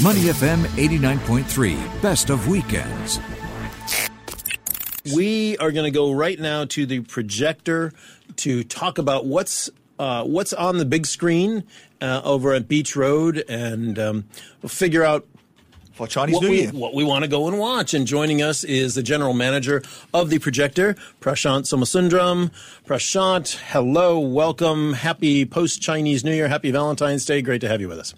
[0.00, 3.18] Money FM 89.3, best of weekends.
[5.12, 7.92] We are going to go right now to the projector
[8.36, 11.64] to talk about what's uh, what's on the big screen
[12.00, 14.24] uh, over at Beach Road, and um,
[14.62, 15.26] we'll figure out
[15.94, 16.70] for Chinese what New we, Year.
[16.70, 17.92] what we want to go and watch.
[17.92, 19.82] And joining us is the general manager
[20.14, 22.52] of the projector, Prashant Somasundaram.
[22.86, 27.42] Prashant, hello, welcome, happy post Chinese New Year, happy Valentine's Day.
[27.42, 28.14] Great to have you with us.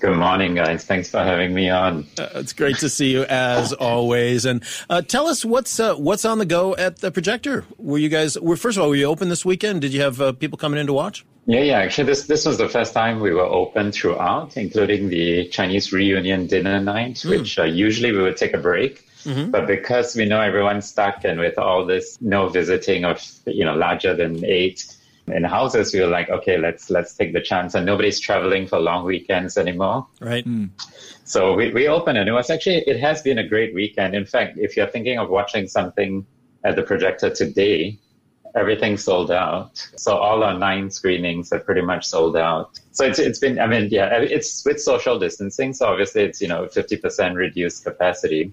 [0.00, 0.82] Good morning, guys.
[0.82, 2.06] Thanks for having me on.
[2.18, 4.46] Uh, it's great to see you as always.
[4.46, 7.66] And uh, tell us what's uh, what's on the go at the projector.
[7.76, 8.40] Were you guys?
[8.40, 9.82] Were first of all, were you open this weekend?
[9.82, 11.26] Did you have uh, people coming in to watch?
[11.44, 11.78] Yeah, yeah.
[11.80, 16.46] Actually, this this was the first time we were open throughout, including the Chinese reunion
[16.46, 17.28] dinner night, mm.
[17.28, 19.06] which uh, usually we would take a break.
[19.24, 19.50] Mm-hmm.
[19.50, 23.74] But because we know everyone's stuck and with all this no visiting of you know
[23.74, 27.74] larger than eight in houses, we were like, okay, let's let's take the chance.
[27.74, 30.06] And nobody's traveling for long weekends anymore.
[30.20, 30.44] Right.
[30.46, 30.70] Mm.
[31.24, 34.14] So we, we opened and it was actually it has been a great weekend.
[34.14, 36.26] In fact, if you're thinking of watching something
[36.64, 37.98] at the projector today,
[38.56, 39.76] everything sold out.
[39.96, 42.80] So all our nine screenings are pretty much sold out.
[42.90, 46.48] So it's it's been I mean, yeah, it's with social distancing, so obviously it's, you
[46.48, 48.52] know, fifty percent reduced capacity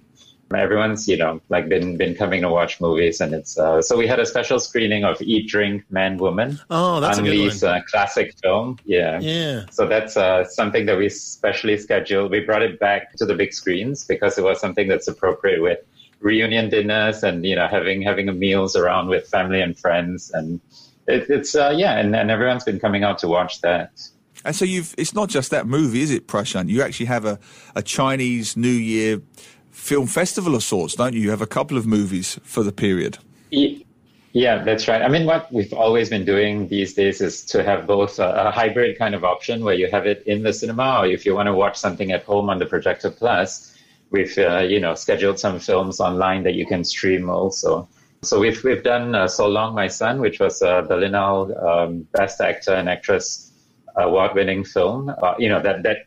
[0.56, 4.08] everyone's you know like been been coming to watch movies and it's uh, so we
[4.08, 7.80] had a special screening of eat drink man woman oh that's Ang a Lee's uh,
[7.90, 8.78] classic film.
[8.86, 9.20] Yeah.
[9.20, 9.66] Yeah.
[9.72, 12.32] So that's uh, something that we specially scheduled.
[12.32, 15.80] We brought it back to the big screens because it was something that's appropriate with
[16.20, 20.60] reunion dinners and you know having having meals around with family and friends and
[21.08, 23.92] it, it's uh, yeah and, and everyone's been coming out to watch that.
[24.46, 26.70] And so you've it's not just that movie is it prashant?
[26.70, 27.40] You actually have a,
[27.76, 29.22] a chinese new year
[29.78, 31.22] film festival of sorts, don't you?
[31.22, 33.20] You have a couple of movies for the period.
[34.34, 35.02] Yeah, that's right.
[35.02, 38.52] I mean, what we've always been doing these days is to have both a, a,
[38.52, 41.48] hybrid kind of option where you have it in the cinema, or if you want
[41.48, 43.76] to watch something at home on the Projector Plus,
[44.12, 47.88] we've uh, you know scheduled some films online that you can stream also.
[48.22, 52.42] So we've we've done uh, So Long My Son, which was the Berlinale um, Best
[52.42, 53.52] Actor and Actress
[53.96, 55.10] award-winning film.
[55.10, 55.98] Uh, you know that that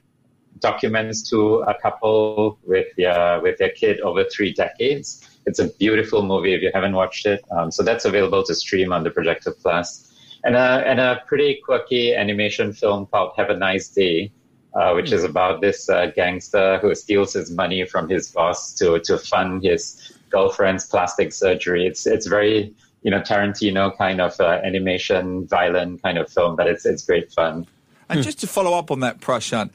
[0.58, 5.26] documents to a couple with their with their kid over three decades.
[5.46, 7.42] It's a beautiful movie if you haven't watched it.
[7.50, 10.06] Um, so that's available to stream on the Projector Plus.
[10.44, 14.32] And a, and a pretty quirky animation film called Have a Nice Day,
[14.74, 18.98] uh, which is about this uh, gangster who steals his money from his boss to,
[19.00, 21.86] to fund his girlfriend's plastic surgery.
[21.86, 26.66] It's, it's very, you know, Tarantino kind of uh, animation, violent kind of film, but
[26.66, 27.66] it's, it's great fun.
[28.08, 29.70] And just to follow up on that, Prashant,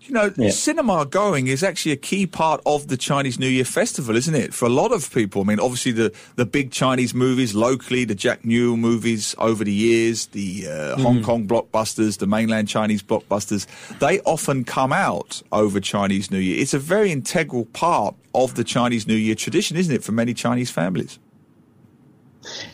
[0.00, 0.50] you know, yeah.
[0.50, 4.54] cinema going is actually a key part of the Chinese New Year festival, isn't it?
[4.54, 5.42] For a lot of people.
[5.42, 9.72] I mean, obviously the, the big Chinese movies locally, the Jack Neo movies over the
[9.72, 11.02] years, the uh, mm.
[11.02, 13.66] Hong Kong blockbusters, the mainland Chinese blockbusters,
[13.98, 16.60] they often come out over Chinese New Year.
[16.60, 20.34] It's a very integral part of the Chinese New Year tradition, isn't it, for many
[20.34, 21.18] Chinese families?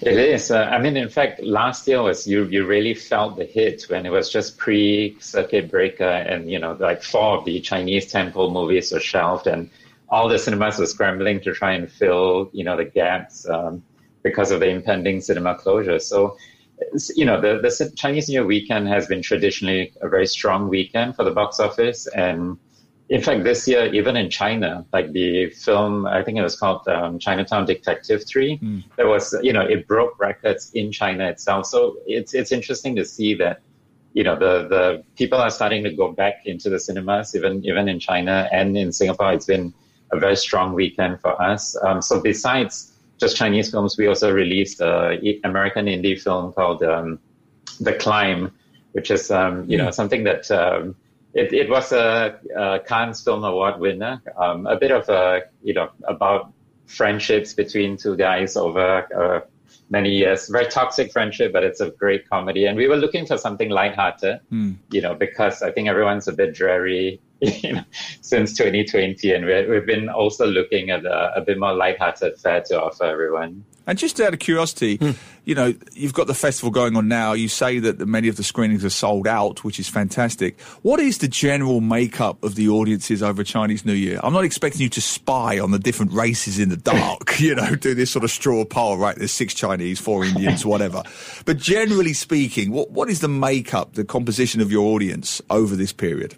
[0.00, 0.50] It is.
[0.50, 4.06] Uh, I mean, in fact, last year was you you really felt the hit when
[4.06, 8.50] it was just pre circuit breaker, and you know, like four of the Chinese temple
[8.50, 9.70] movies were shelved, and
[10.08, 13.82] all the cinemas were scrambling to try and fill you know the gaps um,
[14.22, 15.98] because of the impending cinema closure.
[15.98, 16.36] So.
[17.14, 21.14] You know, the, the Chinese New Year weekend has been traditionally a very strong weekend
[21.14, 22.58] for the box office, and
[23.12, 26.88] in fact, this year, even in China, like the film, I think it was called
[26.88, 28.84] um, Chinatown Detective 3, mm.
[28.96, 31.66] there was, you know, it broke records in China itself.
[31.66, 33.60] So it's, it's interesting to see that,
[34.14, 37.86] you know, the, the people are starting to go back into the cinemas, even, even
[37.86, 39.34] in China and in Singapore.
[39.34, 39.74] It's been
[40.10, 41.76] a very strong weekend for us.
[41.84, 47.18] Um, so besides just Chinese films, we also released an American indie film called um,
[47.78, 48.54] The Climb,
[48.92, 49.84] which is, um, you mm.
[49.84, 50.96] know, something that, um,
[51.34, 54.22] it, it was a, a Cannes Film Award winner.
[54.36, 56.52] Um, a bit of a, you know, about
[56.86, 59.40] friendships between two guys over uh,
[59.90, 60.48] many years.
[60.48, 62.66] Very toxic friendship, but it's a great comedy.
[62.66, 64.76] And we were looking for something lighthearted, mm.
[64.90, 67.84] you know, because I think everyone's a bit dreary you know,
[68.20, 69.32] since 2020.
[69.32, 73.04] And we have been also looking at a, a bit more lighthearted fare to offer
[73.04, 73.64] everyone.
[73.84, 75.16] And just out of curiosity, mm.
[75.44, 77.32] you know, you've got the festival going on now.
[77.32, 80.60] You say that many of the screenings are sold out, which is fantastic.
[80.82, 84.20] What is the general makeup of the audiences over Chinese New Year?
[84.22, 87.74] I'm not expecting you to spy on the different races in the dark, you know,
[87.74, 89.16] do this sort of straw poll, right?
[89.16, 91.02] There's six Chinese, four Indians, whatever.
[91.44, 95.92] But generally speaking, what, what is the makeup, the composition of your audience over this
[95.92, 96.36] period?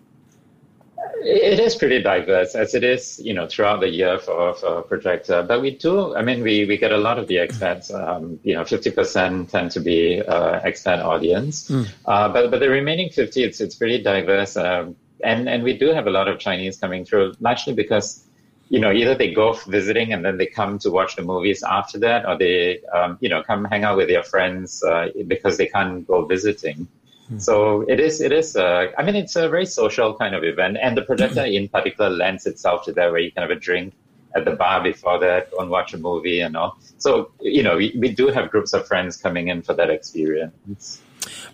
[1.24, 5.42] It is pretty diverse, as it is, you know, throughout the year for, for Projector.
[5.42, 8.54] But we do, I mean, we, we get a lot of the expats, um, you
[8.54, 11.70] know, 50% tend to be uh, expat audience.
[11.70, 11.88] Mm.
[12.04, 14.56] Uh, but, but the remaining 50, it's, it's pretty diverse.
[14.56, 18.24] Um, and and we do have a lot of Chinese coming through, largely because
[18.68, 21.98] you know either they go visiting and then they come to watch the movies after
[21.98, 25.66] that, or they um, you know come hang out with their friends uh, because they
[25.66, 26.86] can't go visiting.
[27.28, 27.38] Hmm.
[27.38, 30.78] So it is it is uh, I mean it's a very social kind of event,
[30.80, 33.94] and the projector in particular lends itself to that, where you can have a drink
[34.36, 36.78] at the bar before that, go and watch a movie and all.
[36.98, 41.00] So you know we, we do have groups of friends coming in for that experience.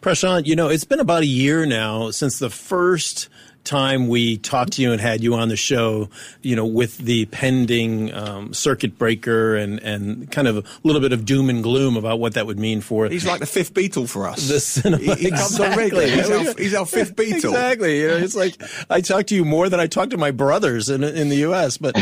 [0.01, 3.29] Prashant, you know, it's been about a year now since the first
[3.65, 6.09] time we talked to you and had you on the show,
[6.43, 11.13] you know, with the pending um, circuit breaker and, and kind of a little bit
[11.13, 13.09] of doom and gloom about what that would mean for.
[13.09, 14.49] He's like the fifth Beatle for us.
[14.49, 15.03] The cinema.
[15.03, 16.11] He, he exactly.
[16.11, 17.35] He's our, he's our, fifth Beatle.
[17.35, 18.01] Exactly.
[18.01, 20.89] You know, it's like I talk to you more than I talk to my brothers
[20.89, 21.79] in in the U.S.
[21.79, 21.97] But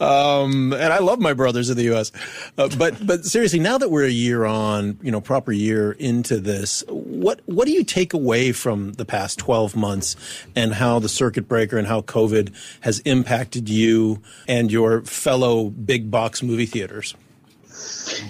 [0.00, 2.12] um, and I love my brothers in the U.S.
[2.56, 6.38] Uh, but but seriously, now that we're a year on, you know, proper year into
[6.40, 10.16] this, what what do you take away from the past twelve months
[10.56, 15.70] and how how the circuit breaker and how COVID has impacted you and your fellow
[15.70, 17.14] big box movie theaters?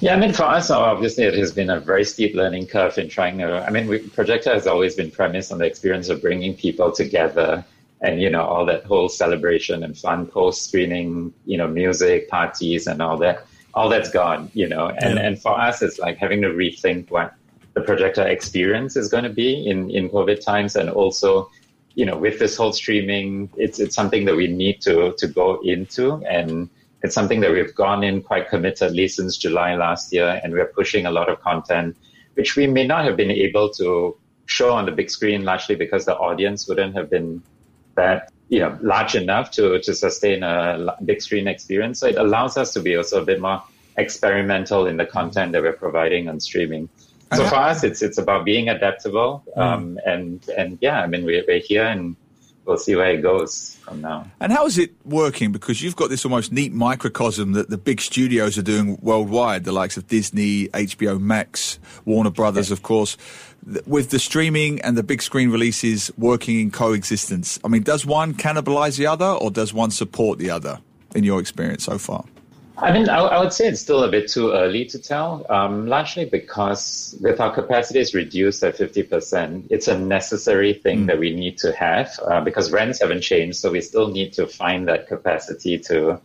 [0.00, 3.08] Yeah, I mean, for us, obviously, it has been a very steep learning curve in
[3.08, 3.64] trying to.
[3.66, 7.64] I mean, we, Projector has always been premised on the experience of bringing people together
[8.00, 12.86] and, you know, all that whole celebration and fun post screening, you know, music, parties,
[12.86, 13.44] and all that.
[13.74, 14.88] All that's gone, you know.
[14.88, 15.26] And, yeah.
[15.26, 17.34] and for us, it's like having to rethink what
[17.74, 21.50] the projector experience is going to be in, in COVID times and also
[21.94, 25.60] you know, with this whole streaming, it's it's something that we need to to go
[25.62, 26.68] into, and
[27.02, 31.06] it's something that we've gone in quite committedly since July last year, and we're pushing
[31.06, 31.96] a lot of content,
[32.34, 34.16] which we may not have been able to
[34.46, 37.42] show on the big screen, largely because the audience wouldn't have been
[37.94, 42.00] that you know large enough to to sustain a big screen experience.
[42.00, 43.62] So it allows us to be also a bit more
[43.96, 46.88] experimental in the content that we're providing on streaming.
[47.37, 49.61] So for us, it's it's about being adaptable, hmm.
[49.61, 52.17] um, and and yeah, I mean we're, we're here and
[52.64, 54.26] we'll see where it goes from now.
[54.40, 55.52] And how is it working?
[55.52, 59.73] Because you've got this almost neat microcosm that the big studios are doing worldwide, the
[59.73, 63.17] likes of Disney, HBO Max, Warner Brothers, of course,
[63.87, 67.58] with the streaming and the big screen releases working in coexistence.
[67.64, 70.81] I mean, does one cannibalize the other, or does one support the other?
[71.14, 72.25] In your experience so far?
[72.78, 75.86] I mean, I, I, would say it's still a bit too early to tell, um,
[75.86, 81.06] largely because with our capacities reduced at 50%, it's a necessary thing mm.
[81.06, 83.58] that we need to have uh, because rents haven't changed.
[83.58, 86.19] So we still need to find that capacity to,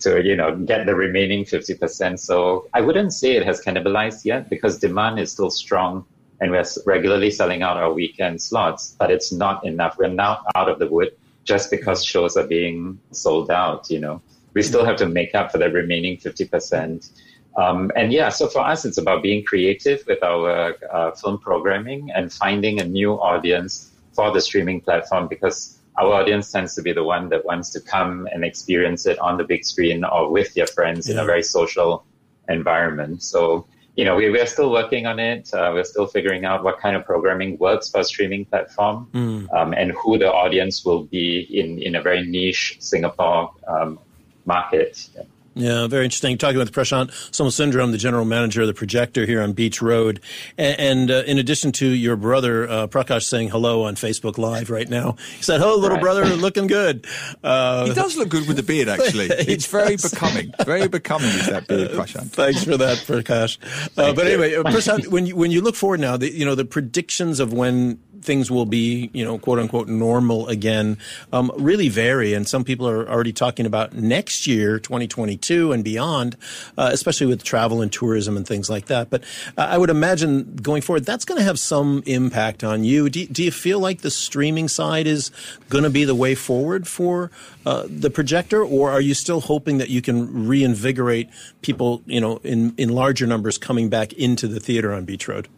[0.00, 2.18] to, you know, get the remaining 50%.
[2.18, 6.04] So I wouldn't say it has cannibalized yet because demand is still strong
[6.40, 9.96] and we're regularly selling out our weekend slots, but it's not enough.
[9.96, 11.14] We're now out of the wood
[11.44, 14.20] just because shows are being sold out, you know
[14.54, 17.10] we still have to make up for the remaining 50%.
[17.56, 22.10] Um, and yeah, so for us, it's about being creative with our uh, film programming
[22.14, 26.92] and finding a new audience for the streaming platform because our audience tends to be
[26.92, 30.54] the one that wants to come and experience it on the big screen or with
[30.54, 31.14] their friends yeah.
[31.14, 32.04] in a very social
[32.48, 33.22] environment.
[33.22, 33.66] So,
[33.96, 35.52] you know, we, we're still working on it.
[35.52, 39.52] Uh, we're still figuring out what kind of programming works for a streaming platform mm.
[39.54, 43.98] um, and who the audience will be in, in a very niche Singapore um,
[44.44, 45.08] market.
[45.54, 46.38] Yeah, very interesting.
[46.38, 50.20] Talking with Prashant Somasundaram, the general manager of the projector here on Beach Road.
[50.56, 54.70] And, and uh, in addition to your brother, uh, Prakash, saying hello on Facebook Live
[54.70, 56.02] right now, he said, Hello, little right.
[56.02, 57.06] brother, looking good.
[57.44, 59.26] Uh, he does look good with the beard, actually.
[59.30, 60.54] it's very becoming.
[60.64, 62.30] Very becoming is that beard, Prashant.
[62.30, 63.58] Thanks for that, Prakash.
[63.98, 66.54] Uh, but anyway, uh, Prashant, when you, when you look forward now, the, you know,
[66.54, 70.98] the predictions of when things will be, you know, quote unquote normal again,
[71.32, 72.34] um, really vary.
[72.34, 76.36] And some people are already talking about next year, 2022 and beyond,
[76.78, 79.10] uh, especially with travel and tourism and things like that.
[79.10, 79.24] But
[79.56, 83.10] I would imagine going forward, that's going to have some impact on you.
[83.10, 85.30] Do, do you feel like the streaming side is
[85.68, 87.30] going to be the way forward for
[87.66, 91.28] uh, the projector, or are you still hoping that you can reinvigorate
[91.62, 95.48] people, you know, in, in larger numbers coming back into the theater on Beach Road?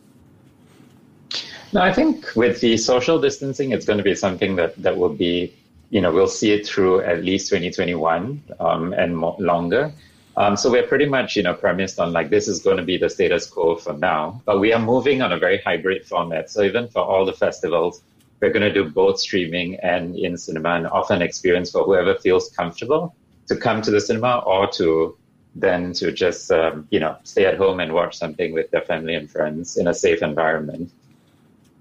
[1.75, 5.13] No, I think with the social distancing, it's going to be something that, that will
[5.13, 5.53] be,
[5.91, 9.93] you know, we'll see it through at least 2021 um, and more, longer.
[10.37, 12.97] Um, so we're pretty much, you know, premised on like this is going to be
[12.97, 14.41] the status quo for now.
[14.45, 16.49] But we are moving on a very hybrid format.
[16.49, 18.03] So even for all the festivals,
[18.41, 22.15] we're going to do both streaming and in cinema and offer an experience for whoever
[22.15, 23.17] feels comfortable
[23.49, 25.17] to come to the cinema or to
[25.57, 29.17] then to just, um, you know, stay at home and watch something with their family
[29.17, 30.93] and friends in a safe environment.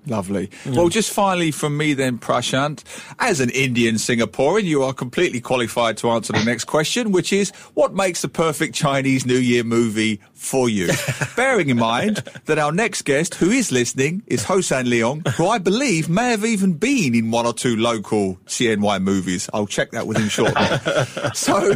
[0.05, 0.47] Lovely.
[0.65, 0.75] Mm.
[0.75, 2.83] Well, just finally from me then, Prashant,
[3.19, 7.51] as an Indian Singaporean, you are completely qualified to answer the next question, which is
[7.73, 10.89] what makes the perfect Chinese New Year movie for you?
[11.37, 15.57] Bearing in mind that our next guest, who is listening, is Hossan Leong, who I
[15.57, 19.49] believe may have even been in one or two local CNY movies.
[19.53, 20.65] I'll check that with him shortly.
[21.33, 21.71] so,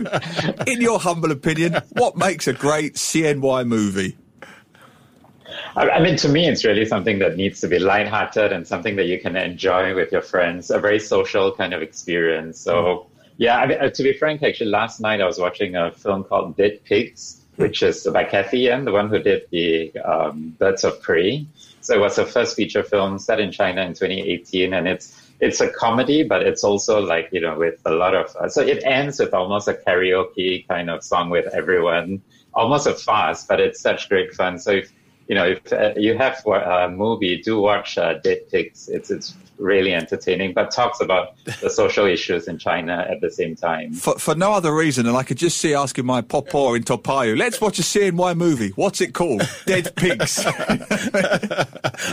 [0.68, 4.18] in your humble opinion, what makes a great CNY movie?
[5.76, 9.06] I mean, to me, it's really something that needs to be lighthearted and something that
[9.06, 12.60] you can enjoy with your friends, a very social kind of experience.
[12.60, 13.06] So, mm.
[13.38, 16.24] yeah, I mean, uh, to be frank, actually, last night I was watching a film
[16.24, 20.84] called Dead Pigs, which is by Cathy Yan, the one who did the um, Birds
[20.84, 21.46] of Prey.
[21.82, 25.62] So it was her first feature film set in China in 2018, and it's it's
[25.62, 28.84] a comedy, but it's also like you know with a lot of uh, so it
[28.84, 32.22] ends with almost a karaoke kind of song with everyone,
[32.54, 34.60] almost a farce, but it's such great fun.
[34.60, 34.92] So if
[35.28, 38.88] you know, if uh, you have a movie, do watch uh, Dead Pigs.
[38.88, 43.56] It's it's really entertaining, but talks about the social issues in China at the same
[43.56, 43.94] time.
[43.94, 46.98] For, for no other reason, and I could just see asking my papa in Toa
[46.98, 48.70] Payoh, let's watch a CNY movie.
[48.76, 49.42] What's it called?
[49.66, 50.44] Dead Pigs.
[50.46, 51.66] I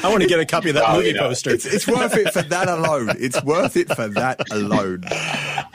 [0.04, 1.50] want to get a copy of that movie you know, poster.
[1.50, 3.11] It's, it's, worth it for that alone.
[3.18, 5.04] It's worth it for that alone.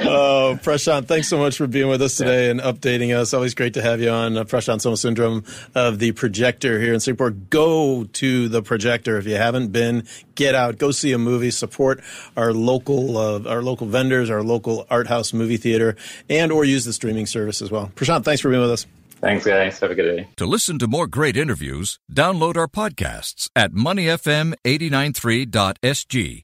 [0.01, 2.51] Oh, Prashant, thanks so much for being with us today yeah.
[2.51, 3.34] and updating us.
[3.34, 4.38] Always great to have you on.
[4.38, 7.32] Uh, Prashant Somasundaram of the Projector here in Singapore.
[7.32, 10.08] Go to the Projector if you haven't been.
[10.36, 10.77] Get out.
[10.77, 12.01] Go see a movie support
[12.38, 15.98] our local uh, our local vendors, our local art house movie theater,
[16.29, 17.91] and or use the streaming service as well.
[17.96, 18.86] Prashant, thanks for being with us.
[19.20, 19.77] Thanks, guys.
[19.82, 20.29] Have a good day.
[20.38, 26.44] To listen to more great interviews, download our podcasts at moneyfm893.sg